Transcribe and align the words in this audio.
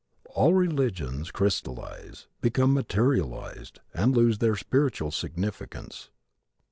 All 0.31 0.55
religions 0.55 1.29
crystalize, 1.29 2.25
become 2.41 2.73
materialized, 2.73 3.81
and 3.93 4.17
lose 4.17 4.39
their 4.39 4.55
spiritual 4.55 5.11
significance. 5.11 6.09